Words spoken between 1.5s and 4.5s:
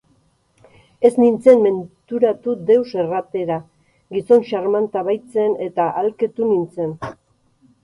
menturatu deus erratera, gizon